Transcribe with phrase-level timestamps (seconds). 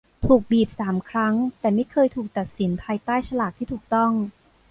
[0.25, 4.11] ถูกบีบสามครั้ง แต่ไม่เคยถูกตัดสินภายใต้ฉลากที่ถูกต้อง